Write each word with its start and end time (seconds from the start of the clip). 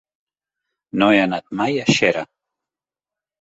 No 1.01 1.09
he 1.15 1.19
anat 1.25 1.45
mai 1.59 1.77
a 1.83 1.85
Xera. 1.99 2.25